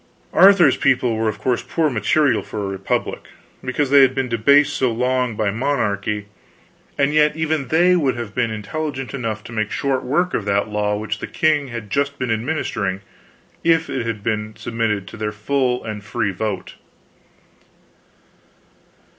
Arthur's 0.33 0.77
people 0.77 1.15
were 1.15 1.29
of 1.29 1.37
course 1.37 1.61
poor 1.61 1.87
material 1.87 2.41
for 2.41 2.65
a 2.65 2.67
republic, 2.67 3.27
because 3.63 3.91
they 3.91 4.01
had 4.01 4.15
been 4.15 4.27
debased 4.29 4.75
so 4.75 4.91
long 4.91 5.35
by 5.35 5.51
monarchy; 5.51 6.25
and 6.97 7.13
yet 7.13 7.35
even 7.35 7.67
they 7.67 7.95
would 7.95 8.15
have 8.17 8.33
been 8.33 8.49
intelligent 8.49 9.13
enough 9.13 9.43
to 9.43 9.51
make 9.51 9.69
short 9.69 10.01
work 10.03 10.33
of 10.33 10.43
that 10.43 10.67
law 10.67 10.95
which 10.97 11.19
the 11.19 11.27
king 11.27 11.67
had 11.67 11.91
just 11.91 12.17
been 12.17 12.31
administering 12.31 13.01
if 13.63 13.91
it 13.91 14.03
had 14.07 14.23
been 14.23 14.55
submitted 14.55 15.07
to 15.07 15.17
their 15.17 15.31
full 15.31 15.83
and 15.83 16.03
free 16.03 16.31
vote. 16.31 16.73